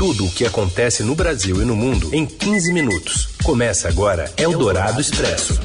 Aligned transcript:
Tudo 0.00 0.24
o 0.24 0.30
que 0.30 0.46
acontece 0.46 1.02
no 1.02 1.14
Brasil 1.14 1.60
e 1.60 1.64
no 1.66 1.76
mundo 1.76 2.14
em 2.14 2.24
15 2.24 2.72
minutos. 2.72 3.36
Começa 3.44 3.86
agora 3.86 4.32
Eldorado 4.38 4.98
Expresso. 4.98 5.60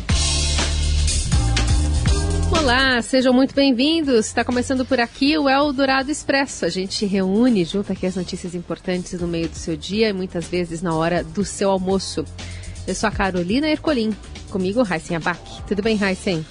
Olá, 2.52 3.02
sejam 3.02 3.32
muito 3.32 3.56
bem-vindos. 3.56 4.26
Está 4.26 4.44
começando 4.44 4.86
por 4.86 5.00
aqui 5.00 5.38
o 5.38 5.48
Eldorado 5.48 6.12
Expresso. 6.12 6.66
A 6.66 6.70
gente 6.70 7.06
reúne, 7.06 7.64
junta 7.64 7.94
aqui 7.94 8.06
as 8.06 8.18
notícias 8.18 8.54
importantes 8.54 9.18
no 9.22 9.26
meio 9.26 9.48
do 9.48 9.56
seu 9.56 9.78
dia 9.78 10.10
e 10.10 10.14
muitas 10.14 10.50
vezes 10.50 10.82
na 10.82 10.94
hora 10.94 11.24
do 11.24 11.46
seu 11.46 11.72
almoço. 11.72 12.26
Eu 12.86 12.94
sou 12.94 13.08
a 13.08 13.14
Carolina 13.14 13.70
Ercolim. 13.70 14.14
Comigo, 14.50 14.84
Raíssen 14.84 15.16
Abac. 15.16 15.40
Tudo 15.66 15.82
bem, 15.82 15.96
Raíssen? 15.96 16.46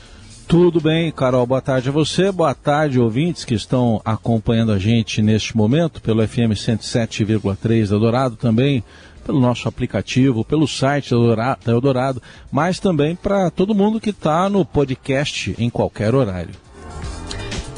Tudo 0.46 0.80
bem, 0.80 1.10
Carol. 1.10 1.46
Boa 1.46 1.60
tarde 1.60 1.88
a 1.88 1.92
você. 1.92 2.30
Boa 2.30 2.54
tarde, 2.54 3.00
ouvintes 3.00 3.44
que 3.44 3.54
estão 3.54 4.00
acompanhando 4.04 4.72
a 4.72 4.78
gente 4.78 5.22
neste 5.22 5.56
momento 5.56 6.00
pelo 6.00 6.26
FM 6.26 6.52
107,3 6.52 7.88
da 7.88 7.98
Dourado 7.98 8.36
também, 8.36 8.84
pelo 9.24 9.40
nosso 9.40 9.66
aplicativo, 9.68 10.44
pelo 10.44 10.68
site 10.68 11.10
da 11.10 11.72
Eldorado, 11.72 12.22
mas 12.52 12.78
também 12.78 13.16
para 13.16 13.50
todo 13.50 13.74
mundo 13.74 14.00
que 14.00 14.10
está 14.10 14.48
no 14.48 14.64
podcast 14.64 15.54
em 15.58 15.70
qualquer 15.70 16.14
horário. 16.14 16.54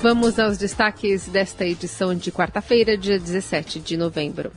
Vamos 0.02 0.38
aos 0.38 0.58
destaques 0.58 1.26
desta 1.26 1.64
edição 1.64 2.14
de 2.14 2.30
quarta-feira, 2.30 2.98
dia 2.98 3.18
17 3.18 3.80
de 3.80 3.96
novembro. 3.96 4.52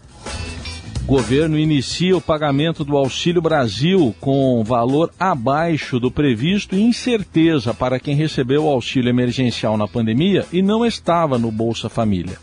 Governo 1.09 1.58
inicia 1.58 2.16
o 2.16 2.22
pagamento 2.22 2.86
do 2.86 2.95
Auxílio 2.95 3.41
Brasil 3.41 4.16
com 4.22 4.63
valor 4.63 5.12
abaixo 5.20 5.99
do 5.99 6.12
previsto 6.12 6.76
e 6.76 6.84
incerteza 6.84 7.73
para 7.73 7.99
quem 7.99 8.16
recebeu 8.16 8.66
o 8.66 8.70
auxílio 8.70 9.09
emergencial 9.09 9.76
na 9.76 9.88
pandemia 9.88 10.45
e 10.54 10.62
não 10.62 10.85
estava 10.85 11.40
no 11.40 11.52
Bolsa 11.52 11.90
Família. 11.90 12.38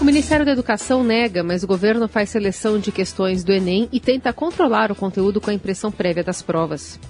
O 0.00 0.04
Ministério 0.04 0.46
da 0.46 0.52
Educação 0.52 1.02
nega, 1.02 1.42
mas 1.42 1.64
o 1.64 1.66
governo 1.66 2.06
faz 2.06 2.30
seleção 2.30 2.78
de 2.78 2.92
questões 2.92 3.42
do 3.42 3.50
Enem 3.50 3.88
e 3.90 3.98
tenta 3.98 4.32
controlar 4.32 4.92
o 4.92 4.94
conteúdo 4.94 5.40
com 5.40 5.50
a 5.50 5.54
impressão 5.54 5.90
prévia 5.90 6.22
das 6.22 6.40
provas. 6.40 7.00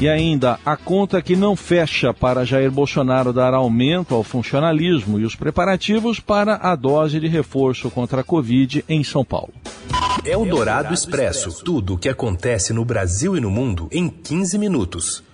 E 0.00 0.08
ainda, 0.08 0.60
a 0.64 0.76
conta 0.76 1.20
que 1.20 1.34
não 1.34 1.56
fecha 1.56 2.14
para 2.14 2.44
Jair 2.44 2.70
Bolsonaro 2.70 3.32
dar 3.32 3.52
aumento 3.52 4.14
ao 4.14 4.22
funcionalismo 4.22 5.18
e 5.18 5.24
os 5.24 5.34
preparativos 5.34 6.20
para 6.20 6.54
a 6.54 6.76
dose 6.76 7.18
de 7.18 7.26
reforço 7.26 7.90
contra 7.90 8.20
a 8.20 8.24
Covid 8.24 8.84
em 8.88 9.02
São 9.02 9.24
Paulo. 9.24 9.52
É 10.24 10.36
o 10.36 10.44
Dourado 10.44 10.94
Expresso. 10.94 11.64
Tudo 11.64 11.94
o 11.94 11.98
que 11.98 12.08
acontece 12.08 12.72
no 12.72 12.84
Brasil 12.84 13.36
e 13.36 13.40
no 13.40 13.50
mundo 13.50 13.88
em 13.90 14.08
15 14.08 14.56
minutos. 14.56 15.24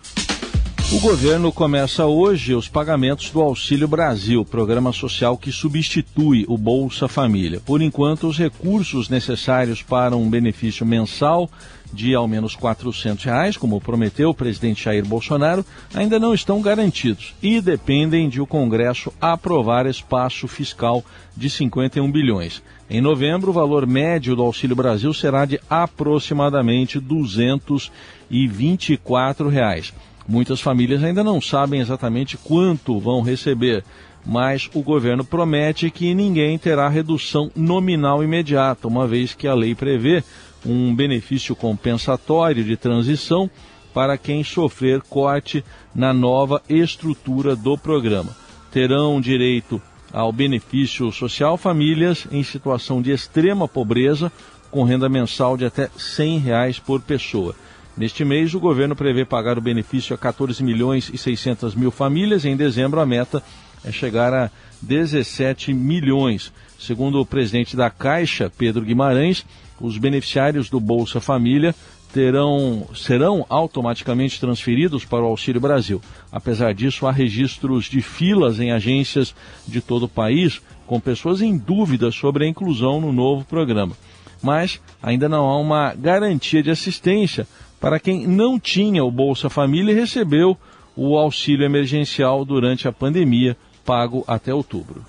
O 0.93 1.01
governo 1.01 1.51
começa 1.51 2.05
hoje 2.05 2.55
os 2.55 2.69
pagamentos 2.69 3.31
do 3.31 3.41
Auxílio 3.41 3.89
Brasil, 3.89 4.45
programa 4.45 4.93
social 4.93 5.35
que 5.37 5.51
substitui 5.51 6.45
o 6.47 6.59
Bolsa 6.59 7.09
Família. 7.09 7.59
Por 7.65 7.81
enquanto, 7.81 8.29
os 8.29 8.37
recursos 8.39 9.09
necessários 9.09 9.81
para 9.83 10.15
um 10.15 10.29
benefício 10.29 10.85
mensal 10.85 11.49
de 11.93 12.15
ao 12.15 12.29
menos 12.29 12.55
400 12.55 13.25
reais, 13.25 13.57
como 13.57 13.81
prometeu 13.81 14.29
o 14.31 14.35
presidente 14.35 14.85
Jair 14.85 15.07
Bolsonaro, 15.07 15.65
ainda 15.95 16.19
não 16.19 16.35
estão 16.35 16.61
garantidos 16.61 17.35
e 17.43 17.63
dependem 17.63 18.29
de 18.29 18.41
o 18.41 18.47
Congresso 18.47 19.13
aprovar 19.21 19.87
espaço 19.87 20.47
fiscal 20.47 21.03
de 21.37 21.49
51 21.49 22.13
bilhões. 22.13 22.63
Em 22.91 23.01
novembro, 23.01 23.49
o 23.51 23.55
valor 23.55 23.87
médio 23.87 24.37
do 24.37 24.43
Auxílio 24.43 24.77
Brasil 24.77 25.15
será 25.15 25.47
de 25.47 25.59
aproximadamente 25.69 27.01
224 27.01 29.49
reais. 29.49 29.93
Muitas 30.27 30.61
famílias 30.61 31.05
ainda 31.05 31.23
não 31.23 31.41
sabem 31.41 31.81
exatamente 31.81 32.37
quanto 32.37 32.99
vão 32.99 33.21
receber, 33.21 33.85
mas 34.25 34.71
o 34.75 34.83
governo 34.83 35.25
promete 35.25 35.91
que 35.91 36.15
ninguém 36.15 36.59
terá 36.59 36.89
redução 36.89 37.51
nominal 37.55 38.25
imediata, 38.25 38.89
uma 38.89 39.07
vez 39.07 39.35
que 39.35 39.47
a 39.47 39.55
lei 39.55 39.75
prevê 39.75 40.25
um 40.65 40.95
benefício 40.95 41.55
compensatório 41.55 42.65
de 42.65 42.77
transição 42.77 43.51
para 43.93 44.17
quem 44.17 44.43
sofrer 44.43 45.03
corte 45.03 45.63
na 45.95 46.13
nova 46.13 46.63
estrutura 46.69 47.55
do 47.55 47.77
programa. 47.77 48.35
Terão 48.73 49.21
direito 49.21 49.81
ao 50.13 50.33
benefício 50.33 51.13
social 51.13 51.57
famílias 51.57 52.27
em 52.33 52.43
situação 52.43 53.03
de 53.03 53.11
extrema 53.11 53.69
pobreza, 53.69 54.33
com 54.71 54.83
renda 54.85 55.09
mensal 55.09 55.57
de 55.57 55.65
até 55.65 55.89
100 55.97 56.39
reais 56.39 56.79
por 56.79 57.01
pessoa. 57.01 57.55
Neste 57.97 58.25
mês, 58.25 58.53
o 58.55 58.61
governo 58.61 58.97
prevê 58.97 59.25
pagar 59.25 59.57
o 59.57 59.61
benefício 59.61 60.15
a 60.15 60.19
14 60.19 60.63
milhões 60.65 61.09
e 61.15 61.17
600 61.17 61.77
mil 61.77 61.93
famílias. 61.93 62.45
Em 62.45 62.57
dezembro, 62.57 63.01
a 63.01 63.07
meta 63.07 63.41
é 63.85 63.93
chegar 63.93 64.35
a 64.35 64.51
17 64.83 65.73
milhões. 65.73 66.53
Segundo 66.77 67.21
o 67.21 67.27
presidente 67.27 67.77
da 67.77 67.91
Caixa, 67.91 68.51
Pedro 68.59 68.85
Guimarães, 68.85 69.47
os 69.81 69.97
beneficiários 69.97 70.69
do 70.69 70.81
Bolsa 70.81 71.21
Família 71.21 71.73
terão, 72.13 72.87
serão 72.95 73.47
automaticamente 73.49 74.41
transferidos 74.41 75.05
para 75.05 75.23
o 75.23 75.27
Auxílio 75.27 75.61
Brasil. 75.61 76.01
Apesar 76.33 76.75
disso, 76.75 77.07
há 77.07 77.13
registros 77.13 77.85
de 77.85 78.03
filas 78.03 78.59
em 78.59 78.73
agências 78.73 79.35
de 79.67 79.81
todo 79.81 80.05
o 80.05 80.09
país 80.09 80.61
com 80.87 80.99
pessoas 80.99 81.41
em 81.41 81.57
dúvida 81.57 82.11
sobre 82.11 82.45
a 82.45 82.49
inclusão 82.49 83.01
no 83.01 83.13
novo 83.13 83.45
programa. 83.45 83.97
Mas 84.43 84.81
ainda 85.03 85.29
não 85.29 85.47
há 85.47 85.59
uma 85.59 85.95
garantia 85.95 86.63
de 86.63 86.71
assistência 86.71 87.47
para 87.85 88.01
quem 88.01 88.27
não 88.27 88.59
tinha 88.59 89.05
o 89.05 89.11
Bolsa 89.11 89.51
Família 89.51 89.93
e 89.93 89.95
recebeu 89.95 90.57
o 90.97 91.19
auxílio 91.19 91.67
emergencial 91.67 92.43
durante 92.43 92.89
a 92.89 92.93
pandemia, 92.93 93.59
pago 93.85 94.25
até 94.27 94.55
outubro. 94.55 95.05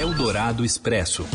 Eldorado 0.00 0.64
Expresso. 0.64 1.26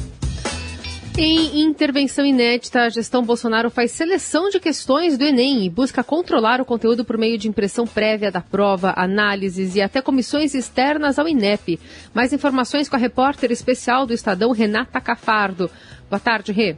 Em 1.18 1.60
intervenção 1.60 2.26
inédita, 2.26 2.84
a 2.84 2.90
gestão 2.90 3.26
Bolsonaro 3.26 3.70
faz 3.70 3.92
seleção 3.92 4.48
de 4.48 4.62
questões 4.62 5.18
do 5.18 5.26
Enem 5.26 5.66
e 5.66 5.70
busca 5.70 6.02
controlar 6.06 6.62
o 6.62 6.66
conteúdo 6.66 7.04
por 7.04 7.18
meio 7.18 7.38
de 7.38 7.50
impressão 7.50 7.86
prévia 7.86 8.32
da 8.32 8.40
prova, 8.40 8.94
análises 8.96 9.76
e 9.76 9.82
até 9.82 10.02
comissões 10.02 10.56
externas 10.56 11.20
ao 11.20 11.28
INEP. 11.28 11.78
Mais 12.14 12.32
informações 12.32 12.88
com 12.88 12.96
a 12.96 13.00
repórter 13.00 13.52
especial 13.52 14.06
do 14.06 14.14
Estadão, 14.14 14.54
Renata 14.54 15.02
Cafardo. 15.02 15.70
Boa 16.10 16.20
tarde, 16.20 16.54
Rê. 16.54 16.78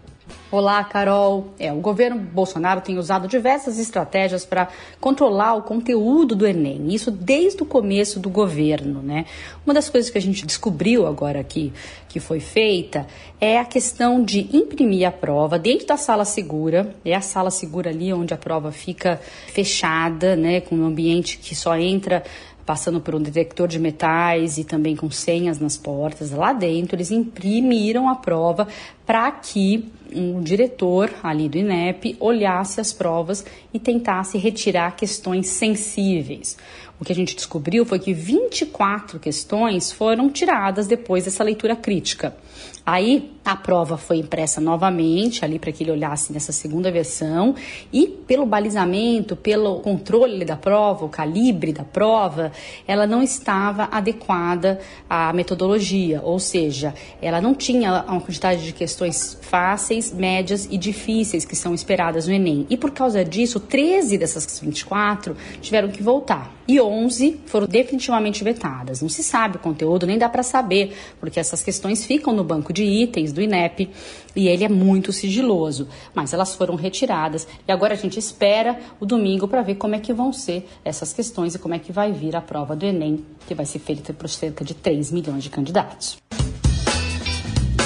Olá, 0.49 0.81
Carol. 0.85 1.53
É, 1.59 1.73
o 1.73 1.81
governo 1.81 2.17
Bolsonaro 2.17 2.79
tem 2.79 2.97
usado 2.97 3.27
diversas 3.27 3.77
estratégias 3.77 4.45
para 4.45 4.69
controlar 4.99 5.55
o 5.55 5.61
conteúdo 5.61 6.35
do 6.35 6.47
Enem, 6.47 6.93
isso 6.93 7.11
desde 7.11 7.63
o 7.63 7.65
começo 7.65 8.17
do 8.17 8.29
governo, 8.29 9.01
né? 9.01 9.25
Uma 9.65 9.73
das 9.73 9.89
coisas 9.89 10.09
que 10.09 10.17
a 10.17 10.21
gente 10.21 10.45
descobriu 10.45 11.05
agora 11.05 11.41
aqui 11.41 11.73
que 12.07 12.21
foi 12.21 12.39
feita 12.39 13.05
é 13.41 13.59
a 13.59 13.65
questão 13.65 14.23
de 14.23 14.47
imprimir 14.55 15.05
a 15.05 15.11
prova 15.11 15.59
dentro 15.59 15.85
da 15.85 15.97
sala 15.97 16.23
segura, 16.23 16.95
é 17.03 17.13
a 17.13 17.21
sala 17.21 17.51
segura 17.51 17.89
ali 17.89 18.13
onde 18.13 18.33
a 18.33 18.37
prova 18.37 18.71
fica 18.71 19.19
fechada, 19.47 20.35
né, 20.37 20.61
com 20.61 20.75
um 20.75 20.85
ambiente 20.85 21.37
que 21.39 21.53
só 21.53 21.75
entra 21.75 22.23
passando 22.67 22.99
por 22.99 23.15
um 23.15 23.21
detector 23.21 23.65
de 23.65 23.79
metais 23.79 24.57
e 24.57 24.65
também 24.65 24.93
com 24.93 25.09
senhas 25.09 25.57
nas 25.57 25.77
portas. 25.77 26.31
Lá 26.31 26.51
dentro, 26.51 26.97
eles 26.97 27.11
imprimiram 27.11 28.09
a 28.09 28.15
prova 28.15 28.67
para 29.05 29.31
que 29.31 29.89
um 30.13 30.41
diretor 30.41 31.09
ali 31.23 31.47
do 31.47 31.57
INEP 31.57 32.17
olhasse 32.19 32.81
as 32.81 32.91
provas 32.91 33.45
e 33.73 33.79
tentasse 33.79 34.37
retirar 34.37 34.97
questões 34.97 35.47
sensíveis. 35.47 36.57
O 36.99 37.05
que 37.05 37.11
a 37.11 37.15
gente 37.15 37.35
descobriu 37.35 37.85
foi 37.85 37.99
que 37.99 38.11
24 38.11 39.19
questões 39.19 39.91
foram 39.91 40.29
tiradas 40.29 40.87
depois 40.87 41.25
dessa 41.25 41.43
leitura 41.43 41.75
crítica. 41.75 42.35
Aí 42.83 43.33
a 43.45 43.55
prova 43.55 43.97
foi 43.97 44.17
impressa 44.17 44.59
novamente 44.59 45.43
ali 45.45 45.59
para 45.59 45.71
que 45.71 45.83
ele 45.83 45.91
olhasse 45.91 46.33
nessa 46.33 46.51
segunda 46.51 46.91
versão 46.91 47.53
e 47.93 48.07
pelo 48.07 48.45
balizamento, 48.45 49.35
pelo 49.35 49.79
controle 49.81 50.43
da 50.43 50.55
prova, 50.55 51.05
o 51.05 51.09
calibre 51.09 51.71
da 51.71 51.83
prova, 51.83 52.51
ela 52.87 53.05
não 53.05 53.21
estava 53.21 53.89
adequada 53.91 54.79
à 55.09 55.31
metodologia, 55.33 56.21
ou 56.23 56.39
seja, 56.39 56.95
ela 57.21 57.39
não 57.39 57.53
tinha 57.53 58.05
uma 58.07 58.21
quantidade 58.21 58.63
de 58.63 58.73
questões 58.73 59.37
fáceis, 59.41 60.11
médias 60.11 60.67
e 60.71 60.77
difíceis 60.77 61.45
que 61.45 61.55
são 61.55 61.73
esperadas 61.73 62.27
no 62.27 62.33
Enem. 62.33 62.65
E 62.69 62.77
por 62.77 62.91
causa 62.91 63.23
disso, 63.23 63.59
13 63.59 64.17
dessas 64.17 64.59
24 64.59 65.35
tiveram 65.61 65.89
que 65.89 66.01
voltar 66.01 66.57
e 66.67 66.79
11 66.87 67.41
foram 67.45 67.67
definitivamente 67.67 68.43
vetadas. 68.43 69.01
Não 69.01 69.09
se 69.09 69.23
sabe 69.23 69.57
o 69.57 69.59
conteúdo, 69.59 70.07
nem 70.07 70.17
dá 70.17 70.29
para 70.29 70.43
saber, 70.43 70.95
porque 71.19 71.39
essas 71.39 71.61
questões 71.61 72.05
ficam 72.05 72.33
no 72.33 72.43
banco 72.43 72.71
de 72.71 72.83
itens 72.83 73.31
do 73.31 73.41
INEP 73.41 73.89
e 74.35 74.47
ele 74.47 74.63
é 74.63 74.69
muito 74.69 75.11
sigiloso. 75.11 75.87
Mas 76.13 76.33
elas 76.33 76.55
foram 76.55 76.75
retiradas 76.75 77.47
e 77.67 77.71
agora 77.71 77.93
a 77.93 77.97
gente 77.97 78.17
espera 78.17 78.79
o 78.99 79.05
domingo 79.05 79.47
para 79.47 79.61
ver 79.61 79.75
como 79.75 79.95
é 79.95 79.99
que 79.99 80.13
vão 80.13 80.31
ser 80.31 80.67
essas 80.83 81.13
questões 81.13 81.55
e 81.55 81.59
como 81.59 81.73
é 81.73 81.79
que 81.79 81.91
vai 81.91 82.11
vir 82.11 82.35
a 82.35 82.41
prova 82.41 82.75
do 82.75 82.85
Enem, 82.85 83.23
que 83.47 83.53
vai 83.53 83.65
ser 83.65 83.79
feita 83.79 84.13
por 84.13 84.29
cerca 84.29 84.63
de 84.63 84.73
3 84.73 85.11
milhões 85.11 85.43
de 85.43 85.49
candidatos. 85.49 86.17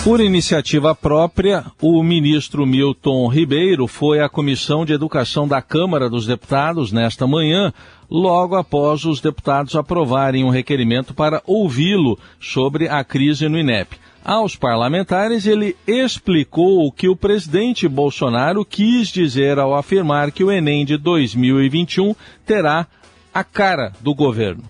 Por 0.03 0.19
iniciativa 0.19 0.95
própria, 0.95 1.63
o 1.79 2.01
ministro 2.01 2.65
Milton 2.65 3.27
Ribeiro 3.27 3.85
foi 3.85 4.19
à 4.19 4.27
Comissão 4.27 4.83
de 4.83 4.93
Educação 4.93 5.47
da 5.47 5.61
Câmara 5.61 6.09
dos 6.09 6.25
Deputados 6.25 6.91
nesta 6.91 7.27
manhã, 7.27 7.71
logo 8.09 8.55
após 8.55 9.05
os 9.05 9.21
deputados 9.21 9.75
aprovarem 9.75 10.43
um 10.43 10.49
requerimento 10.49 11.13
para 11.13 11.43
ouvi-lo 11.45 12.17
sobre 12.39 12.89
a 12.89 13.03
crise 13.03 13.47
no 13.47 13.59
INEP. 13.59 13.95
Aos 14.25 14.55
parlamentares, 14.55 15.45
ele 15.45 15.77
explicou 15.85 16.87
o 16.87 16.91
que 16.91 17.07
o 17.07 17.15
presidente 17.15 17.87
Bolsonaro 17.87 18.65
quis 18.65 19.09
dizer 19.09 19.59
ao 19.59 19.75
afirmar 19.75 20.31
que 20.31 20.43
o 20.43 20.51
Enem 20.51 20.83
de 20.83 20.97
2021 20.97 22.15
terá 22.43 22.87
a 23.31 23.43
cara 23.43 23.93
do 23.99 24.15
governo. 24.15 24.63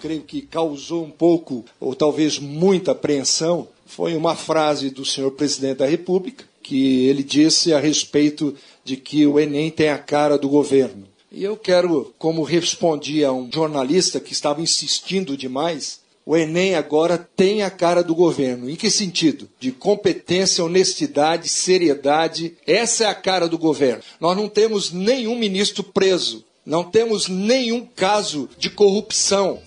Creio 0.00 0.22
que 0.22 0.40
causou 0.40 1.04
um 1.04 1.10
pouco, 1.10 1.64
ou 1.80 1.96
talvez 1.96 2.38
muita 2.38 2.92
apreensão, 2.92 3.66
foi 3.88 4.14
uma 4.14 4.36
frase 4.36 4.90
do 4.90 5.04
senhor 5.04 5.30
presidente 5.32 5.78
da 5.78 5.86
República, 5.86 6.44
que 6.62 7.06
ele 7.06 7.22
disse 7.22 7.72
a 7.72 7.80
respeito 7.80 8.54
de 8.84 8.96
que 8.96 9.26
o 9.26 9.40
Enem 9.40 9.70
tem 9.70 9.88
a 9.88 9.98
cara 9.98 10.36
do 10.36 10.48
governo. 10.48 11.08
E 11.32 11.42
eu 11.42 11.56
quero, 11.56 12.14
como 12.18 12.42
respondi 12.42 13.24
a 13.24 13.32
um 13.32 13.50
jornalista 13.52 14.20
que 14.20 14.32
estava 14.32 14.60
insistindo 14.60 15.36
demais, 15.36 16.00
o 16.24 16.36
Enem 16.36 16.74
agora 16.74 17.16
tem 17.34 17.62
a 17.62 17.70
cara 17.70 18.04
do 18.04 18.14
governo. 18.14 18.68
Em 18.68 18.76
que 18.76 18.90
sentido? 18.90 19.48
De 19.58 19.72
competência, 19.72 20.62
honestidade, 20.62 21.48
seriedade. 21.48 22.54
Essa 22.66 23.04
é 23.04 23.06
a 23.06 23.14
cara 23.14 23.48
do 23.48 23.56
governo. 23.56 24.02
Nós 24.20 24.36
não 24.36 24.48
temos 24.50 24.92
nenhum 24.92 25.38
ministro 25.38 25.82
preso. 25.82 26.44
Não 26.64 26.84
temos 26.84 27.28
nenhum 27.28 27.86
caso 27.96 28.50
de 28.58 28.68
corrupção. 28.68 29.60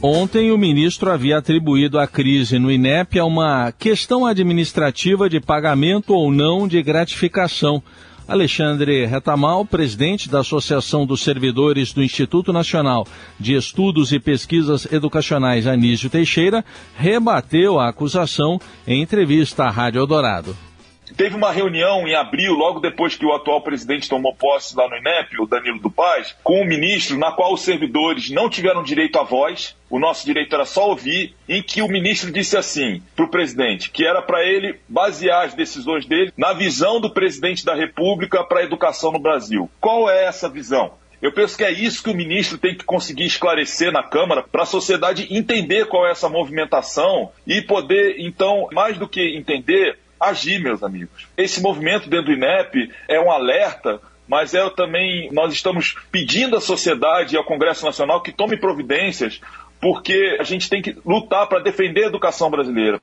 Ontem, 0.00 0.52
o 0.52 0.58
ministro 0.58 1.10
havia 1.10 1.38
atribuído 1.38 1.98
a 1.98 2.06
crise 2.06 2.56
no 2.56 2.70
INEP 2.70 3.18
a 3.18 3.24
uma 3.24 3.72
questão 3.72 4.24
administrativa 4.24 5.28
de 5.28 5.40
pagamento 5.40 6.14
ou 6.14 6.30
não 6.30 6.68
de 6.68 6.80
gratificação. 6.80 7.82
Alexandre 8.28 9.06
Retamal, 9.06 9.64
presidente 9.64 10.28
da 10.28 10.40
Associação 10.40 11.04
dos 11.04 11.22
Servidores 11.22 11.92
do 11.92 12.00
Instituto 12.00 12.52
Nacional 12.52 13.08
de 13.40 13.54
Estudos 13.54 14.12
e 14.12 14.20
Pesquisas 14.20 14.86
Educacionais 14.92 15.66
Anísio 15.66 16.08
Teixeira, 16.08 16.64
rebateu 16.96 17.80
a 17.80 17.88
acusação 17.88 18.60
em 18.86 19.02
entrevista 19.02 19.64
à 19.64 19.70
Rádio 19.70 19.98
Eldorado. 19.98 20.67
Teve 21.14 21.36
uma 21.36 21.52
reunião 21.52 22.06
em 22.06 22.14
abril, 22.14 22.54
logo 22.54 22.80
depois 22.80 23.16
que 23.16 23.26
o 23.26 23.34
atual 23.34 23.60
presidente 23.60 24.08
tomou 24.08 24.34
posse 24.34 24.76
lá 24.76 24.88
no 24.88 24.96
INEP, 24.96 25.40
o 25.40 25.46
Danilo 25.46 25.78
do 25.78 25.90
Paz, 25.90 26.34
com 26.42 26.62
o 26.62 26.64
ministro, 26.64 27.18
na 27.18 27.32
qual 27.32 27.52
os 27.52 27.62
servidores 27.62 28.30
não 28.30 28.48
tiveram 28.48 28.82
direito 28.82 29.18
à 29.18 29.22
voz, 29.22 29.76
o 29.90 29.98
nosso 29.98 30.24
direito 30.24 30.54
era 30.54 30.64
só 30.64 30.88
ouvir, 30.88 31.34
em 31.48 31.62
que 31.62 31.82
o 31.82 31.88
ministro 31.88 32.30
disse 32.30 32.56
assim 32.56 33.02
para 33.16 33.24
o 33.24 33.30
presidente, 33.30 33.90
que 33.90 34.06
era 34.06 34.20
para 34.20 34.44
ele 34.44 34.78
basear 34.88 35.46
as 35.46 35.54
decisões 35.54 36.06
dele 36.06 36.32
na 36.36 36.52
visão 36.52 37.00
do 37.00 37.10
presidente 37.10 37.64
da 37.64 37.74
República 37.74 38.44
para 38.44 38.60
a 38.60 38.64
educação 38.64 39.12
no 39.12 39.18
Brasil. 39.18 39.70
Qual 39.80 40.10
é 40.10 40.24
essa 40.24 40.48
visão? 40.48 40.92
Eu 41.20 41.32
penso 41.32 41.56
que 41.56 41.64
é 41.64 41.72
isso 41.72 42.02
que 42.02 42.10
o 42.10 42.14
ministro 42.14 42.58
tem 42.58 42.76
que 42.76 42.84
conseguir 42.84 43.24
esclarecer 43.24 43.90
na 43.90 44.04
Câmara 44.04 44.44
para 44.44 44.62
a 44.62 44.66
sociedade 44.66 45.26
entender 45.30 45.86
qual 45.86 46.06
é 46.06 46.12
essa 46.12 46.28
movimentação 46.28 47.32
e 47.44 47.60
poder, 47.60 48.16
então, 48.20 48.68
mais 48.72 48.96
do 48.96 49.08
que 49.08 49.36
entender, 49.36 49.98
agir, 50.20 50.60
meus 50.60 50.82
amigos. 50.82 51.26
Esse 51.36 51.60
movimento 51.60 52.08
dentro 52.08 52.26
do 52.26 52.32
INEP 52.32 52.90
é 53.08 53.20
um 53.20 53.30
alerta 53.30 54.00
mas 54.28 54.52
é 54.52 54.68
também 54.70 55.30
nós 55.32 55.54
estamos 55.54 55.96
pedindo 56.12 56.54
à 56.54 56.60
sociedade 56.60 57.34
e 57.34 57.38
ao 57.38 57.44
Congresso 57.44 57.84
Nacional 57.86 58.20
que 58.20 58.30
tome 58.30 58.58
providências, 58.58 59.40
porque 59.80 60.36
a 60.38 60.44
gente 60.44 60.68
tem 60.68 60.82
que 60.82 60.96
lutar 61.04 61.48
para 61.48 61.60
defender 61.60 62.04
a 62.04 62.08
educação 62.08 62.50
brasileira. 62.50 63.00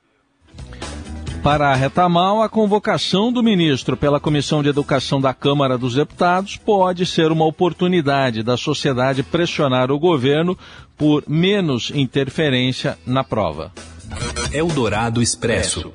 Para 1.42 1.70
a 1.70 1.76
Retamal, 1.76 2.42
a 2.42 2.50
convocação 2.50 3.32
do 3.32 3.44
ministro 3.44 3.96
pela 3.96 4.20
Comissão 4.20 4.64
de 4.64 4.70
Educação 4.70 5.22
da 5.22 5.32
Câmara 5.32 5.78
dos 5.78 5.94
Deputados 5.94 6.58
pode 6.58 7.06
ser 7.06 7.32
uma 7.32 7.46
oportunidade 7.46 8.42
da 8.42 8.58
sociedade 8.58 9.22
pressionar 9.22 9.92
o 9.92 10.00
governo 10.00 10.58
por 10.98 11.24
menos 11.28 11.92
interferência 11.92 12.98
na 13.06 13.24
prova. 13.24 13.72
Eldorado 14.52 15.22
Expresso. 15.22 15.94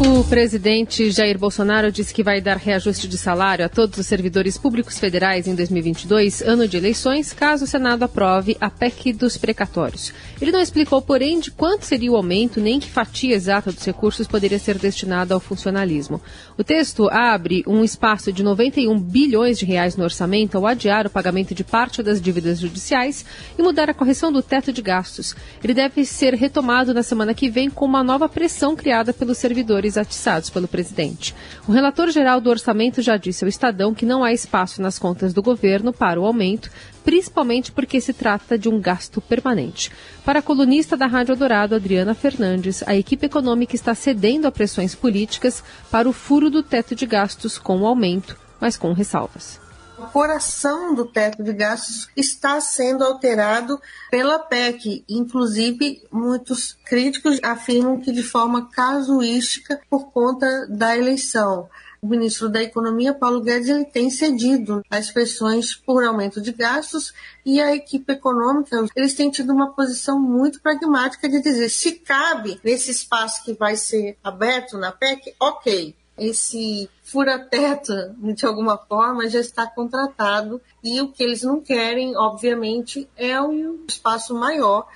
O 0.00 0.22
presidente 0.22 1.10
Jair 1.10 1.36
Bolsonaro 1.36 1.90
disse 1.90 2.14
que 2.14 2.22
vai 2.22 2.40
dar 2.40 2.56
reajuste 2.56 3.08
de 3.08 3.18
salário 3.18 3.64
a 3.64 3.68
todos 3.68 3.98
os 3.98 4.06
servidores 4.06 4.56
públicos 4.56 4.96
federais 4.96 5.48
em 5.48 5.56
2022, 5.56 6.40
ano 6.42 6.68
de 6.68 6.76
eleições, 6.76 7.32
caso 7.32 7.64
o 7.64 7.66
Senado 7.66 8.04
aprove 8.04 8.56
a 8.60 8.70
PEC 8.70 9.12
dos 9.12 9.36
precatórios. 9.36 10.12
Ele 10.40 10.52
não 10.52 10.60
explicou, 10.60 11.02
porém, 11.02 11.40
de 11.40 11.50
quanto 11.50 11.84
seria 11.84 12.12
o 12.12 12.16
aumento 12.16 12.60
nem 12.60 12.78
que 12.78 12.88
fatia 12.88 13.34
exata 13.34 13.72
dos 13.72 13.84
recursos 13.84 14.28
poderia 14.28 14.60
ser 14.60 14.78
destinada 14.78 15.34
ao 15.34 15.40
funcionalismo. 15.40 16.20
O 16.56 16.62
texto 16.62 17.08
abre 17.08 17.64
um 17.66 17.82
espaço 17.82 18.32
de 18.32 18.44
91 18.44 18.96
bilhões 19.00 19.58
de 19.58 19.64
reais 19.64 19.96
no 19.96 20.04
orçamento 20.04 20.56
ao 20.56 20.64
adiar 20.64 21.08
o 21.08 21.10
pagamento 21.10 21.56
de 21.56 21.64
parte 21.64 22.04
das 22.04 22.20
dívidas 22.20 22.60
judiciais 22.60 23.24
e 23.58 23.62
mudar 23.62 23.90
a 23.90 23.94
correção 23.94 24.30
do 24.30 24.42
teto 24.42 24.72
de 24.72 24.80
gastos. 24.80 25.34
Ele 25.62 25.74
deve 25.74 26.04
ser 26.04 26.34
retomado 26.34 26.94
na 26.94 27.02
semana 27.02 27.34
que 27.34 27.50
vem 27.50 27.68
com 27.68 27.84
uma 27.84 28.04
nova 28.04 28.28
pressão 28.28 28.76
criada 28.76 29.12
pelos 29.12 29.38
servidores 29.38 29.87
atiçados 29.96 30.50
pelo 30.50 30.68
presidente. 30.68 31.34
O 31.66 31.72
relator 31.72 32.10
geral 32.10 32.40
do 32.40 32.50
orçamento 32.50 33.00
já 33.00 33.16
disse 33.16 33.44
ao 33.44 33.48
Estadão 33.48 33.94
que 33.94 34.04
não 34.04 34.22
há 34.22 34.32
espaço 34.32 34.82
nas 34.82 34.98
contas 34.98 35.32
do 35.32 35.42
governo 35.42 35.92
para 35.92 36.20
o 36.20 36.26
aumento, 36.26 36.70
principalmente 37.04 37.72
porque 37.72 38.00
se 38.00 38.12
trata 38.12 38.58
de 38.58 38.68
um 38.68 38.80
gasto 38.80 39.20
permanente. 39.20 39.90
Para 40.24 40.40
a 40.40 40.42
colunista 40.42 40.96
da 40.96 41.06
Rádio 41.06 41.36
Dourado, 41.36 41.74
Adriana 41.74 42.14
Fernandes, 42.14 42.82
a 42.86 42.94
equipe 42.94 43.26
econômica 43.26 43.74
está 43.74 43.94
cedendo 43.94 44.46
a 44.46 44.52
pressões 44.52 44.94
políticas 44.94 45.62
para 45.90 46.08
o 46.08 46.12
furo 46.12 46.50
do 46.50 46.62
teto 46.62 46.94
de 46.94 47.06
gastos 47.06 47.56
com 47.56 47.80
o 47.80 47.86
aumento, 47.86 48.36
mas 48.60 48.76
com 48.76 48.92
ressalvas 48.92 49.67
o 49.98 50.06
coração 50.06 50.94
do 50.94 51.04
teto 51.04 51.42
de 51.42 51.52
gastos 51.52 52.08
está 52.16 52.60
sendo 52.60 53.02
alterado 53.02 53.80
pela 54.10 54.38
PEC. 54.38 55.04
Inclusive, 55.08 56.02
muitos 56.10 56.78
críticos 56.84 57.40
afirmam 57.42 58.00
que 58.00 58.12
de 58.12 58.22
forma 58.22 58.70
casuística 58.70 59.80
por 59.90 60.12
conta 60.12 60.66
da 60.68 60.96
eleição. 60.96 61.68
O 62.00 62.06
ministro 62.06 62.48
da 62.48 62.62
Economia, 62.62 63.12
Paulo 63.12 63.40
Guedes, 63.40 63.68
ele 63.68 63.84
tem 63.84 64.08
cedido 64.08 64.82
as 64.88 65.10
pressões 65.10 65.74
por 65.74 66.04
aumento 66.04 66.40
de 66.40 66.52
gastos 66.52 67.12
e 67.44 67.60
a 67.60 67.74
equipe 67.74 68.12
econômica, 68.12 68.86
eles 68.94 69.14
têm 69.14 69.30
tido 69.30 69.52
uma 69.52 69.74
posição 69.74 70.20
muito 70.20 70.60
pragmática 70.60 71.28
de 71.28 71.42
dizer 71.42 71.68
se 71.68 71.92
cabe 71.92 72.60
nesse 72.62 72.92
espaço 72.92 73.42
que 73.44 73.52
vai 73.52 73.74
ser 73.74 74.16
aberto 74.22 74.78
na 74.78 74.92
PEC, 74.92 75.34
ok 75.40 75.97
esse 76.18 76.88
fura-teto, 77.02 77.92
de 78.34 78.46
alguma 78.46 78.76
forma, 78.76 79.28
já 79.28 79.40
está 79.40 79.66
contratado 79.66 80.60
e 80.82 81.00
o 81.00 81.08
que 81.08 81.22
eles 81.22 81.42
não 81.42 81.60
querem, 81.60 82.16
obviamente, 82.16 83.08
é 83.16 83.40
um 83.40 83.84
espaço 83.88 84.34
maior. 84.34 84.86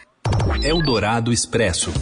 Eldorado 0.62 1.32
Expresso. 1.32 1.92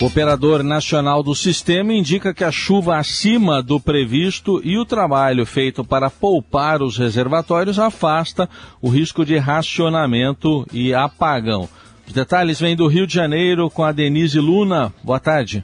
O 0.00 0.06
operador 0.06 0.62
nacional 0.62 1.22
do 1.22 1.34
sistema 1.34 1.92
indica 1.92 2.32
que 2.32 2.42
a 2.42 2.50
chuva 2.50 2.96
acima 2.96 3.62
do 3.62 3.78
previsto 3.78 4.58
e 4.64 4.78
o 4.78 4.86
trabalho 4.86 5.44
feito 5.44 5.84
para 5.84 6.08
poupar 6.08 6.80
os 6.80 6.96
reservatórios 6.96 7.78
afasta 7.78 8.48
o 8.80 8.88
risco 8.88 9.26
de 9.26 9.36
racionamento 9.36 10.66
e 10.72 10.94
apagão. 10.94 11.68
Os 12.06 12.14
detalhes 12.14 12.58
vêm 12.58 12.74
do 12.74 12.86
Rio 12.86 13.06
de 13.06 13.12
Janeiro 13.12 13.68
com 13.68 13.84
a 13.84 13.92
Denise 13.92 14.40
Luna. 14.40 14.90
Boa 15.04 15.20
tarde. 15.20 15.62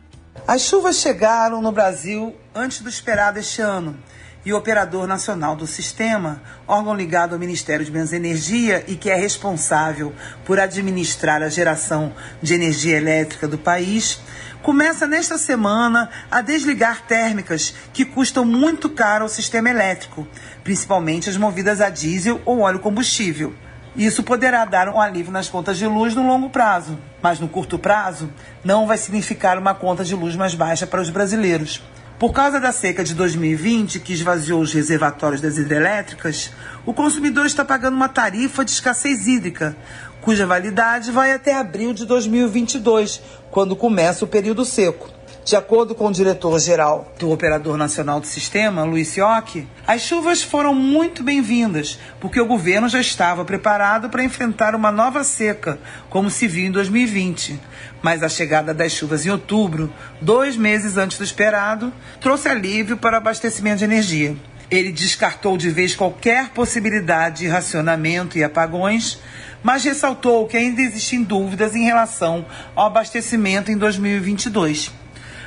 As 0.48 0.62
chuvas 0.62 0.98
chegaram 0.98 1.60
no 1.60 1.72
Brasil 1.72 2.32
antes 2.54 2.80
do 2.80 2.88
esperado 2.88 3.36
este 3.36 3.60
ano 3.60 3.98
e 4.44 4.52
o 4.52 4.56
Operador 4.56 5.04
Nacional 5.04 5.56
do 5.56 5.66
Sistema, 5.66 6.40
órgão 6.68 6.94
ligado 6.94 7.32
ao 7.32 7.38
Ministério 7.38 7.84
de 7.84 7.90
Minas 7.90 8.12
e 8.12 8.16
Energia 8.16 8.84
e 8.86 8.94
que 8.94 9.10
é 9.10 9.16
responsável 9.16 10.14
por 10.44 10.60
administrar 10.60 11.42
a 11.42 11.48
geração 11.48 12.14
de 12.40 12.54
energia 12.54 12.96
elétrica 12.96 13.48
do 13.48 13.58
país, 13.58 14.20
começa 14.62 15.04
nesta 15.04 15.36
semana 15.36 16.08
a 16.30 16.40
desligar 16.40 17.04
térmicas 17.08 17.74
que 17.92 18.04
custam 18.04 18.44
muito 18.44 18.88
caro 18.88 19.24
ao 19.24 19.28
sistema 19.28 19.68
elétrico, 19.68 20.28
principalmente 20.62 21.28
as 21.28 21.36
movidas 21.36 21.80
a 21.80 21.90
diesel 21.90 22.40
ou 22.44 22.60
óleo 22.60 22.78
combustível. 22.78 23.52
Isso 23.96 24.22
poderá 24.22 24.62
dar 24.66 24.90
um 24.90 25.00
alívio 25.00 25.32
nas 25.32 25.48
contas 25.48 25.78
de 25.78 25.86
luz 25.86 26.14
no 26.14 26.26
longo 26.26 26.50
prazo, 26.50 26.98
mas 27.22 27.40
no 27.40 27.48
curto 27.48 27.78
prazo 27.78 28.28
não 28.62 28.86
vai 28.86 28.98
significar 28.98 29.58
uma 29.58 29.74
conta 29.74 30.04
de 30.04 30.14
luz 30.14 30.36
mais 30.36 30.54
baixa 30.54 30.86
para 30.86 31.00
os 31.00 31.08
brasileiros. 31.08 31.82
Por 32.18 32.32
causa 32.32 32.60
da 32.60 32.72
seca 32.72 33.02
de 33.02 33.14
2020, 33.14 34.00
que 34.00 34.12
esvaziou 34.12 34.60
os 34.60 34.72
reservatórios 34.72 35.40
das 35.40 35.56
hidrelétricas, 35.56 36.52
o 36.84 36.92
consumidor 36.92 37.46
está 37.46 37.64
pagando 37.64 37.94
uma 37.94 38.08
tarifa 38.08 38.64
de 38.64 38.70
escassez 38.70 39.26
hídrica, 39.26 39.74
cuja 40.20 40.46
validade 40.46 41.10
vai 41.10 41.32
até 41.32 41.54
abril 41.54 41.94
de 41.94 42.04
2022, 42.04 43.22
quando 43.50 43.74
começa 43.74 44.26
o 44.26 44.28
período 44.28 44.64
seco. 44.66 45.15
De 45.46 45.54
acordo 45.54 45.94
com 45.94 46.08
o 46.08 46.12
diretor-geral 46.12 47.14
do 47.20 47.30
Operador 47.30 47.76
Nacional 47.76 48.18
do 48.18 48.26
Sistema, 48.26 48.82
Luiz 48.82 49.06
Sioc, 49.06 49.64
as 49.86 50.02
chuvas 50.02 50.42
foram 50.42 50.74
muito 50.74 51.22
bem-vindas, 51.22 52.00
porque 52.18 52.40
o 52.40 52.46
governo 52.46 52.88
já 52.88 53.00
estava 53.00 53.44
preparado 53.44 54.10
para 54.10 54.24
enfrentar 54.24 54.74
uma 54.74 54.90
nova 54.90 55.22
seca, 55.22 55.78
como 56.10 56.30
se 56.30 56.48
viu 56.48 56.66
em 56.66 56.72
2020. 56.72 57.60
Mas 58.02 58.24
a 58.24 58.28
chegada 58.28 58.74
das 58.74 58.90
chuvas 58.90 59.24
em 59.24 59.30
outubro, 59.30 59.88
dois 60.20 60.56
meses 60.56 60.96
antes 60.96 61.16
do 61.16 61.22
esperado, 61.22 61.92
trouxe 62.20 62.48
alívio 62.48 62.96
para 62.96 63.14
o 63.14 63.18
abastecimento 63.18 63.78
de 63.78 63.84
energia. 63.84 64.36
Ele 64.68 64.90
descartou 64.90 65.56
de 65.56 65.70
vez 65.70 65.94
qualquer 65.94 66.48
possibilidade 66.48 67.42
de 67.42 67.46
racionamento 67.46 68.36
e 68.36 68.42
apagões, 68.42 69.20
mas 69.62 69.84
ressaltou 69.84 70.48
que 70.48 70.56
ainda 70.56 70.82
existem 70.82 71.22
dúvidas 71.22 71.76
em 71.76 71.84
relação 71.84 72.44
ao 72.74 72.86
abastecimento 72.86 73.70
em 73.70 73.78
2022. 73.78 75.05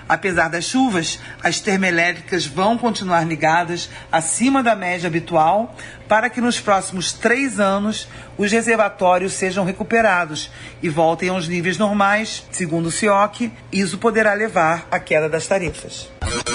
Apesar 0.10 0.50
das 0.50 0.66
chuvas, 0.66 1.20
as 1.44 1.60
termoelétricas 1.62 2.48
vão 2.48 2.80
continuar 2.80 3.24
ligadas 3.28 3.92
acima 4.12 4.64
da 4.64 4.76
média 4.76 5.06
habitual 5.06 5.76
para 6.08 6.32
que 6.32 6.42
nos 6.42 6.60
próximos 6.60 7.14
três 7.14 7.60
anos 7.60 8.08
os 8.36 8.52
reservatórios 8.52 9.34
sejam 9.34 9.64
recuperados 9.64 10.50
e 10.82 10.90
voltem 10.90 11.30
aos 11.30 11.48
níveis 11.48 11.78
normais. 11.78 12.44
Segundo 12.50 12.88
o 12.88 12.92
CIOC, 12.92 13.52
isso 13.72 14.00
poderá 14.00 14.34
levar 14.34 14.88
à 14.90 15.00
queda 15.00 15.30
das 15.30 15.46
tarifas. 15.46 16.10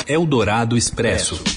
Eldorado 0.09 0.77
Expresso. 0.77 1.54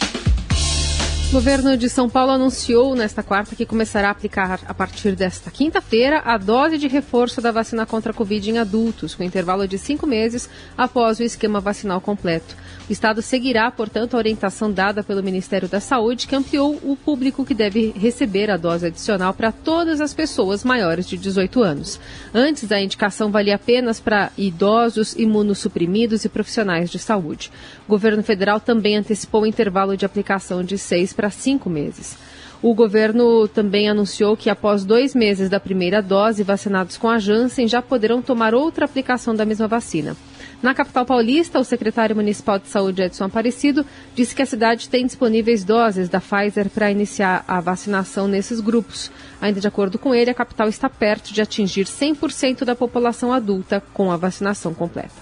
O 1.27 1.31
governo 1.37 1.75
de 1.75 1.89
São 1.89 2.09
Paulo 2.09 2.31
anunciou 2.31 2.95
nesta 2.95 3.21
quarta 3.21 3.53
que 3.53 3.65
começará 3.65 4.07
a 4.07 4.11
aplicar 4.11 4.61
a 4.65 4.73
partir 4.73 5.13
desta 5.13 5.51
quinta-feira 5.51 6.21
a 6.23 6.37
dose 6.37 6.77
de 6.77 6.87
reforço 6.87 7.41
da 7.41 7.51
vacina 7.51 7.85
contra 7.85 8.13
a 8.13 8.15
Covid 8.15 8.49
em 8.49 8.57
adultos, 8.57 9.13
com 9.13 9.23
intervalo 9.23 9.67
de 9.67 9.77
cinco 9.77 10.07
meses 10.07 10.49
após 10.77 11.19
o 11.19 11.23
esquema 11.23 11.59
vacinal 11.59 11.99
completo. 11.99 12.55
O 12.89 12.93
Estado 12.93 13.21
seguirá, 13.21 13.69
portanto, 13.69 14.13
a 14.13 14.17
orientação 14.17 14.71
dada 14.71 15.03
pelo 15.03 15.21
Ministério 15.21 15.67
da 15.67 15.81
Saúde, 15.81 16.25
que 16.25 16.33
ampliou 16.33 16.79
o 16.81 16.95
público 16.95 17.43
que 17.43 17.53
deve 17.53 17.91
receber 17.91 18.49
a 18.49 18.55
dose 18.55 18.85
adicional 18.85 19.33
para 19.33 19.51
todas 19.51 19.99
as 19.99 20.13
pessoas 20.13 20.63
maiores 20.63 21.05
de 21.05 21.17
18 21.17 21.61
anos. 21.61 21.99
Antes, 22.33 22.71
a 22.71 22.79
indicação 22.79 23.29
valia 23.29 23.55
apenas 23.55 23.99
para 23.99 24.31
idosos, 24.37 25.13
imunossuprimidos 25.17 26.23
e 26.23 26.29
profissionais 26.29 26.89
de 26.89 26.97
saúde. 26.97 27.51
O 27.85 27.89
governo 27.89 28.23
federal 28.23 28.57
também 28.57 28.95
antecipou 28.95 29.41
o 29.41 29.47
intervalo 29.47 29.97
de 29.97 30.05
aplicação 30.05 30.63
de 30.63 30.77
seis 30.77 31.11
para 31.11 31.29
cinco 31.29 31.69
meses. 31.69 32.15
O 32.61 32.73
governo 32.73 33.49
também 33.49 33.89
anunciou 33.89 34.37
que 34.37 34.49
após 34.49 34.85
dois 34.85 35.13
meses 35.13 35.49
da 35.49 35.59
primeira 35.59 36.01
dose, 36.01 36.41
vacinados 36.41 36.97
com 36.97 37.09
a 37.09 37.19
Janssen 37.19 37.67
já 37.67 37.81
poderão 37.81 38.21
tomar 38.21 38.55
outra 38.55 38.85
aplicação 38.85 39.35
da 39.35 39.45
mesma 39.45 39.67
vacina. 39.67 40.15
Na 40.61 40.73
capital 40.73 41.05
paulista, 41.05 41.59
o 41.59 41.63
secretário 41.63 42.15
municipal 42.15 42.57
de 42.57 42.67
saúde, 42.67 43.03
Edson 43.03 43.25
Aparecido, 43.25 43.85
disse 44.15 44.35
que 44.35 44.41
a 44.41 44.45
cidade 44.45 44.89
tem 44.89 45.05
disponíveis 45.05 45.63
doses 45.63 46.09
da 46.09 46.19
Pfizer 46.19 46.69
para 46.69 46.89
iniciar 46.89 47.45
a 47.47 47.61
vacinação 47.61 48.27
nesses 48.27 48.59
grupos. 48.59 49.11
Ainda 49.39 49.61
de 49.61 49.67
acordo 49.67 49.99
com 49.99 50.15
ele, 50.15 50.31
a 50.31 50.33
capital 50.33 50.67
está 50.67 50.89
perto 50.89 51.31
de 51.31 51.41
atingir 51.41 51.85
100% 51.85 52.63
da 52.65 52.75
população 52.75 53.31
adulta 53.31 53.83
com 53.93 54.11
a 54.11 54.17
vacinação 54.17 54.73
completa. 54.73 55.13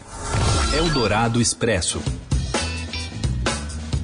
Eldorado 0.73 1.41
Expresso. 1.41 2.01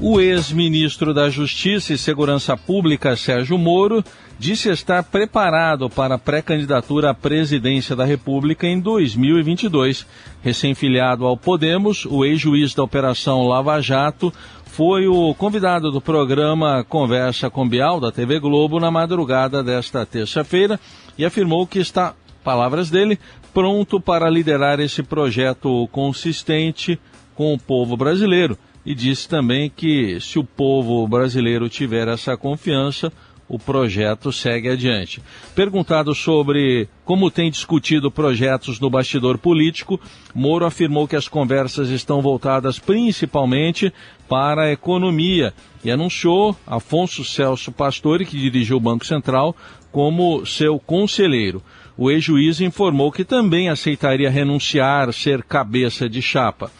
O 0.04 0.20
ex-ministro 0.20 1.14
da 1.14 1.30
Justiça 1.30 1.94
e 1.94 1.98
Segurança 1.98 2.58
Pública, 2.58 3.16
Sérgio 3.16 3.56
Moro, 3.56 4.04
disse 4.40 4.68
estar 4.68 5.04
preparado 5.04 5.88
para 5.92 6.16
a 6.16 6.18
pré-candidatura 6.18 7.12
à 7.12 7.14
presidência 7.14 7.96
da 7.96 8.04
República 8.04 8.66
em 8.66 8.80
2022. 8.80 10.08
Recém-filiado 10.42 11.24
ao 11.28 11.38
Podemos, 11.38 12.04
o 12.08 12.26
ex-juiz 12.26 12.74
da 12.74 12.82
Operação 12.82 13.48
Lava 13.48 13.80
Jato 13.80 14.34
foi 14.66 15.06
o 15.06 15.36
convidado 15.36 15.92
do 15.92 16.02
programa 16.02 16.84
Conversa 16.84 17.52
com 17.52 17.70
Bial 17.70 18.00
da 18.00 18.12
TV 18.12 18.40
Globo 18.40 18.80
na 18.80 18.90
madrugada 18.90 19.64
desta 19.64 20.04
terça-feira 20.04 20.80
e 21.16 21.24
afirmou 21.24 21.68
que 21.68 21.78
está, 21.78 22.16
palavras 22.44 22.90
dele, 22.90 23.20
pronto 23.54 24.02
para 24.02 24.32
liderar 24.32 24.80
esse 24.80 25.04
projeto 25.04 25.88
consistente 25.92 27.00
com 27.36 27.54
o 27.54 27.60
povo 27.60 27.96
brasileiro 27.96 28.58
e 28.86 28.96
disse 28.96 29.28
também 29.28 29.70
que 29.70 30.20
se 30.20 30.40
o 30.40 30.44
povo 30.44 31.08
brasileiro 31.08 31.70
tiver 31.70 32.08
essa 32.08 32.36
confiança, 32.36 33.12
o 33.52 33.60
projeto 33.60 34.32
segue 34.32 34.70
adiante. 34.70 35.22
Perguntado 35.54 36.16
sobre 36.16 36.88
como 37.04 37.30
tem 37.30 37.52
discutido 37.52 38.10
projetos 38.10 38.80
no 38.80 38.90
bastidor 38.90 39.38
político, 39.38 40.00
Moro 40.34 40.66
afirmou 40.66 41.06
que 41.06 41.18
as 41.18 41.28
conversas 41.28 41.90
estão 41.90 42.22
voltadas 42.22 42.80
principalmente 42.80 43.92
para 44.30 44.64
a 44.64 44.72
economia 44.72 45.54
e 45.84 45.92
anunciou 45.92 46.56
Afonso 46.66 47.26
Celso 47.26 47.74
Pastore, 47.74 48.26
que 48.26 48.38
dirigiu 48.38 48.78
o 48.78 48.80
Banco 48.80 49.06
Central, 49.06 49.54
como 49.92 50.46
seu 50.46 50.80
conselheiro. 50.80 51.62
O 51.98 52.10
ex-juiz 52.10 52.62
informou 52.62 53.12
que 53.12 53.26
também 53.26 53.68
aceitaria 53.68 54.30
renunciar, 54.30 55.12
ser 55.12 55.44
cabeça 55.44 56.08
de 56.08 56.22
chapa. 56.22 56.72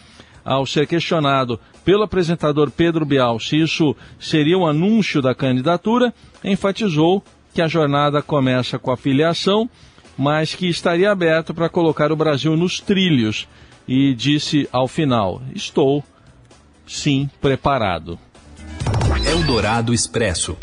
Ao 0.44 0.66
ser 0.66 0.86
questionado 0.86 1.58
pelo 1.84 2.02
apresentador 2.02 2.70
Pedro 2.70 3.04
Bial 3.04 3.38
se 3.38 3.60
isso 3.60 3.96
seria 4.18 4.58
um 4.58 4.66
anúncio 4.66 5.22
da 5.22 5.34
candidatura, 5.34 6.12
enfatizou 6.44 7.22
que 7.54 7.62
a 7.62 7.68
jornada 7.68 8.22
começa 8.22 8.78
com 8.78 8.90
a 8.90 8.96
filiação, 8.96 9.68
mas 10.16 10.54
que 10.54 10.68
estaria 10.68 11.10
aberto 11.10 11.54
para 11.54 11.68
colocar 11.68 12.10
o 12.10 12.16
Brasil 12.16 12.56
nos 12.56 12.80
trilhos 12.80 13.48
e 13.86 14.14
disse 14.14 14.68
ao 14.72 14.88
final: 14.88 15.42
Estou, 15.54 16.02
sim, 16.86 17.28
preparado. 17.40 18.18
Eldorado 19.26 19.94
Expresso. 19.94 20.56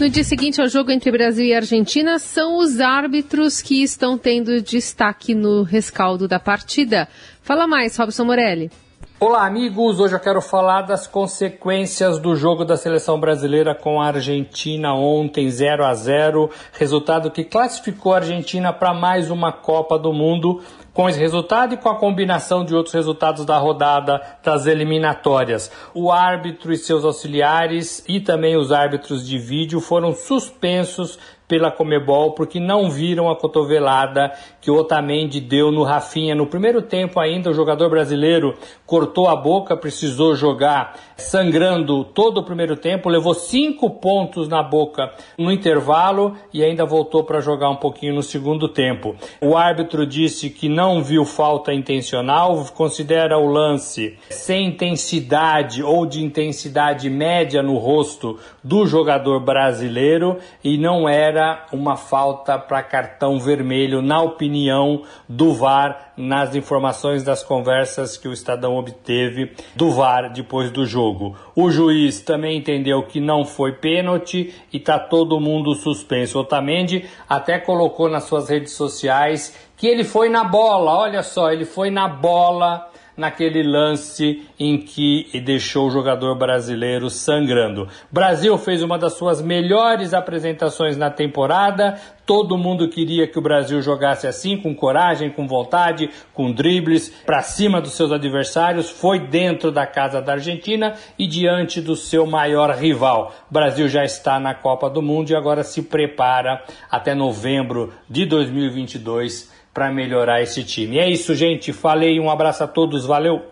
No 0.00 0.08
dia 0.08 0.24
seguinte 0.24 0.60
ao 0.60 0.68
jogo 0.68 0.90
entre 0.90 1.12
Brasil 1.12 1.44
e 1.44 1.54
Argentina, 1.54 2.18
são 2.18 2.58
os 2.58 2.80
árbitros 2.80 3.62
que 3.62 3.82
estão 3.82 4.18
tendo 4.18 4.60
destaque 4.60 5.34
no 5.34 5.62
rescaldo 5.62 6.26
da 6.26 6.40
partida. 6.40 7.08
Fala 7.42 7.66
mais, 7.66 7.96
Robson 7.96 8.24
Morelli. 8.24 8.70
Olá, 9.18 9.46
amigos. 9.46 9.98
Hoje 9.98 10.14
eu 10.14 10.20
quero 10.20 10.40
falar 10.40 10.82
das 10.82 11.08
consequências 11.08 12.20
do 12.20 12.36
jogo 12.36 12.64
da 12.64 12.76
seleção 12.76 13.18
brasileira 13.18 13.74
com 13.74 14.00
a 14.00 14.06
Argentina 14.06 14.94
ontem 14.94 15.50
0 15.50 15.84
a 15.84 15.92
0, 15.92 16.50
resultado 16.72 17.32
que 17.32 17.42
classificou 17.42 18.12
a 18.12 18.16
Argentina 18.16 18.72
para 18.72 18.94
mais 18.94 19.28
uma 19.28 19.52
Copa 19.52 19.98
do 19.98 20.12
Mundo. 20.12 20.62
Com 20.92 21.08
esse 21.08 21.18
resultado 21.18 21.72
e 21.72 21.78
com 21.78 21.88
a 21.88 21.98
combinação 21.98 22.64
de 22.64 22.74
outros 22.74 22.94
resultados 22.94 23.46
da 23.46 23.56
rodada 23.56 24.20
das 24.44 24.66
eliminatórias, 24.66 25.72
o 25.94 26.12
árbitro 26.12 26.70
e 26.70 26.76
seus 26.76 27.02
auxiliares 27.02 28.04
e 28.06 28.20
também 28.20 28.56
os 28.56 28.70
árbitros 28.70 29.26
de 29.26 29.38
vídeo 29.38 29.80
foram 29.80 30.12
suspensos 30.14 31.18
pela 31.52 31.70
Comebol 31.70 32.32
porque 32.32 32.58
não 32.58 32.88
viram 32.88 33.28
a 33.28 33.36
cotovelada 33.36 34.32
que 34.58 34.70
o 34.70 34.74
Otamendi 34.74 35.38
deu 35.38 35.70
no 35.70 35.82
Rafinha. 35.82 36.34
No 36.34 36.46
primeiro 36.46 36.80
tempo 36.80 37.20
ainda, 37.20 37.50
o 37.50 37.52
jogador 37.52 37.90
brasileiro 37.90 38.54
cortou 38.86 39.28
a 39.28 39.36
boca, 39.36 39.76
precisou 39.76 40.34
jogar 40.34 40.98
sangrando 41.14 42.04
todo 42.04 42.38
o 42.38 42.42
primeiro 42.42 42.74
tempo, 42.74 43.10
levou 43.10 43.34
cinco 43.34 43.90
pontos 43.90 44.48
na 44.48 44.62
boca 44.62 45.12
no 45.36 45.52
intervalo 45.52 46.34
e 46.54 46.64
ainda 46.64 46.86
voltou 46.86 47.22
para 47.22 47.38
jogar 47.40 47.68
um 47.68 47.76
pouquinho 47.76 48.14
no 48.14 48.22
segundo 48.22 48.66
tempo. 48.66 49.14
O 49.38 49.54
árbitro 49.54 50.06
disse 50.06 50.48
que 50.48 50.70
não 50.70 51.02
viu 51.02 51.26
falta 51.26 51.74
intencional, 51.74 52.64
considera 52.74 53.36
o 53.36 53.46
lance 53.46 54.16
sem 54.30 54.68
intensidade 54.68 55.82
ou 55.82 56.06
de 56.06 56.24
intensidade 56.24 57.10
média 57.10 57.62
no 57.62 57.76
rosto 57.76 58.38
do 58.62 58.86
jogador 58.86 59.40
brasileiro 59.40 60.38
e 60.62 60.78
não 60.78 61.08
era 61.08 61.66
uma 61.72 61.96
falta 61.96 62.58
para 62.58 62.82
cartão 62.82 63.38
vermelho, 63.38 64.00
na 64.00 64.22
opinião 64.22 65.02
do 65.28 65.52
VAR, 65.52 66.12
nas 66.16 66.54
informações 66.54 67.24
das 67.24 67.42
conversas 67.42 68.16
que 68.16 68.28
o 68.28 68.32
Estadão 68.32 68.76
obteve 68.76 69.52
do 69.74 69.90
VAR 69.90 70.32
depois 70.32 70.70
do 70.70 70.86
jogo. 70.86 71.36
O 71.56 71.70
juiz 71.70 72.20
também 72.20 72.58
entendeu 72.58 73.02
que 73.02 73.20
não 73.20 73.44
foi 73.44 73.72
pênalti 73.72 74.54
e 74.72 74.76
está 74.76 74.98
todo 74.98 75.40
mundo 75.40 75.74
suspenso. 75.74 76.38
Otamendi 76.38 77.04
até 77.28 77.58
colocou 77.58 78.08
nas 78.08 78.24
suas 78.24 78.48
redes 78.48 78.72
sociais 78.72 79.56
que 79.76 79.88
ele 79.88 80.04
foi 80.04 80.28
na 80.28 80.44
bola, 80.44 80.96
olha 80.96 81.22
só, 81.24 81.50
ele 81.50 81.64
foi 81.64 81.90
na 81.90 82.06
bola 82.06 82.91
naquele 83.16 83.62
lance 83.62 84.42
em 84.58 84.78
que 84.78 85.28
deixou 85.44 85.88
o 85.88 85.90
jogador 85.90 86.34
brasileiro 86.34 87.10
sangrando. 87.10 87.88
Brasil 88.10 88.56
fez 88.56 88.82
uma 88.82 88.98
das 88.98 89.14
suas 89.14 89.42
melhores 89.42 90.14
apresentações 90.14 90.96
na 90.96 91.10
temporada. 91.10 91.98
Todo 92.24 92.56
mundo 92.56 92.88
queria 92.88 93.26
que 93.26 93.38
o 93.38 93.42
Brasil 93.42 93.82
jogasse 93.82 94.26
assim, 94.26 94.56
com 94.56 94.74
coragem, 94.74 95.30
com 95.30 95.46
vontade, 95.46 96.08
com 96.32 96.52
dribles, 96.52 97.10
para 97.26 97.42
cima 97.42 97.80
dos 97.80 97.92
seus 97.92 98.12
adversários. 98.12 98.88
Foi 98.90 99.18
dentro 99.18 99.70
da 99.70 99.86
casa 99.86 100.22
da 100.22 100.32
Argentina 100.32 100.94
e 101.18 101.26
diante 101.26 101.80
do 101.80 101.96
seu 101.96 102.24
maior 102.24 102.70
rival. 102.70 103.34
O 103.50 103.52
Brasil 103.52 103.88
já 103.88 104.04
está 104.04 104.38
na 104.38 104.54
Copa 104.54 104.88
do 104.88 105.02
Mundo 105.02 105.30
e 105.30 105.36
agora 105.36 105.62
se 105.64 105.82
prepara 105.82 106.62
até 106.90 107.14
novembro 107.14 107.92
de 108.08 108.24
2022 108.24 109.61
para 109.72 109.92
melhorar 109.92 110.42
esse 110.42 110.62
time. 110.62 110.98
É 110.98 111.10
isso, 111.10 111.34
gente. 111.34 111.72
Falei, 111.72 112.20
um 112.20 112.30
abraço 112.30 112.64
a 112.64 112.68
todos, 112.68 113.06
valeu. 113.06 113.42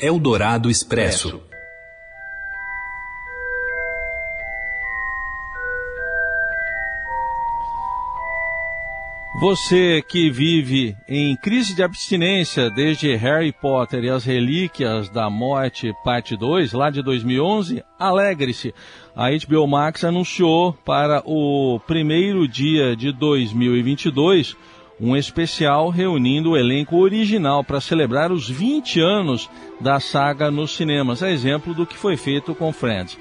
Eldorado 0.00 0.70
Expresso. 0.70 1.40
Você 9.40 10.02
que 10.06 10.28
vive 10.28 10.94
em 11.08 11.34
crise 11.34 11.74
de 11.74 11.82
abstinência 11.82 12.68
desde 12.68 13.16
Harry 13.16 13.52
Potter 13.52 14.04
e 14.04 14.10
as 14.10 14.22
Relíquias 14.22 15.08
da 15.08 15.30
Morte, 15.30 15.94
parte 16.04 16.36
2, 16.36 16.74
lá 16.74 16.90
de 16.90 17.02
2011, 17.02 17.82
alegre-se. 17.98 18.74
A 19.16 19.30
HBO 19.30 19.66
Max 19.66 20.04
anunciou 20.04 20.74
para 20.84 21.22
o 21.24 21.80
primeiro 21.86 22.46
dia 22.46 22.94
de 22.94 23.12
2022 23.12 24.54
um 25.00 25.16
especial 25.16 25.88
reunindo 25.88 26.50
o 26.50 26.56
elenco 26.56 26.96
original 26.96 27.64
para 27.64 27.80
celebrar 27.80 28.30
os 28.30 28.48
20 28.48 29.00
anos 29.00 29.48
da 29.80 29.98
saga 29.98 30.50
nos 30.50 30.76
cinemas, 30.76 31.22
a 31.22 31.30
exemplo 31.30 31.72
do 31.72 31.86
que 31.86 31.96
foi 31.96 32.16
feito 32.16 32.54
com 32.54 32.72
Friends 32.72 33.18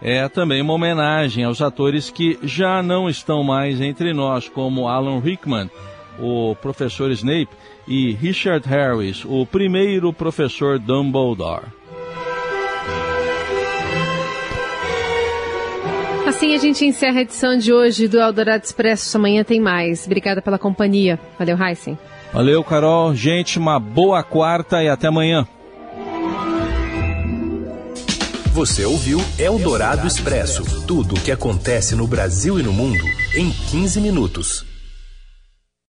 é 0.00 0.28
também 0.28 0.62
uma 0.62 0.72
homenagem 0.72 1.44
aos 1.44 1.60
atores 1.60 2.08
que 2.10 2.38
já 2.42 2.82
não 2.82 3.08
estão 3.08 3.42
mais 3.44 3.80
entre 3.80 4.12
nós, 4.12 4.48
como 4.48 4.88
Alan 4.88 5.20
Rickman, 5.20 5.70
o 6.18 6.54
professor 6.56 7.10
Snape, 7.10 7.50
e 7.86 8.12
Richard 8.12 8.66
Harris, 8.68 9.24
o 9.24 9.44
primeiro 9.44 10.12
professor 10.12 10.78
Dumbledore. 10.78 11.66
Assim 16.40 16.54
a 16.54 16.58
gente 16.58 16.86
encerra 16.86 17.18
a 17.18 17.20
edição 17.20 17.58
de 17.58 17.70
hoje 17.70 18.08
do 18.08 18.18
Eldorado 18.18 18.64
Expresso. 18.64 19.14
Amanhã 19.18 19.44
tem 19.44 19.60
mais. 19.60 20.06
Obrigada 20.06 20.40
pela 20.40 20.58
companhia. 20.58 21.20
Valeu, 21.38 21.54
Heisen. 21.62 21.98
Valeu, 22.32 22.64
Carol. 22.64 23.14
Gente, 23.14 23.58
uma 23.58 23.78
boa 23.78 24.22
quarta 24.22 24.82
e 24.82 24.88
até 24.88 25.08
amanhã. 25.08 25.46
Você 28.54 28.86
ouviu 28.86 29.20
Eldorado 29.38 30.06
Expresso 30.06 30.86
tudo 30.86 31.14
o 31.14 31.20
que 31.20 31.30
acontece 31.30 31.94
no 31.94 32.06
Brasil 32.06 32.58
e 32.58 32.62
no 32.62 32.72
mundo 32.72 33.04
em 33.34 33.50
15 33.50 34.00
minutos. 34.00 34.69